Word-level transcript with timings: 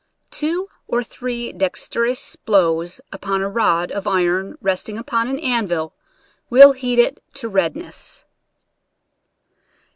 Two 0.31 0.67
or 0.87 1.03
three 1.03 1.53
dextrous 1.53 2.35
blows 2.35 3.01
upon 3.11 3.43
a 3.43 3.47
rod 3.49 3.91
of 3.91 4.07
iron 4.07 4.57
resting 4.59 4.97
upon 4.97 5.27
an 5.27 5.37
anvil 5.39 5.93
will 6.49 6.71
heat 6.71 6.97
it 6.97 7.21
to 7.35 7.47
redness. 7.47 8.25